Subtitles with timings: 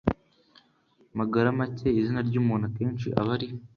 [1.17, 3.47] magaramake izina ry'umuntu akenshi aba ari